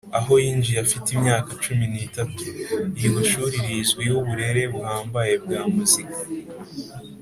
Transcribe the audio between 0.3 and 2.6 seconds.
yinjiye afite imyaka cumi n’itatu.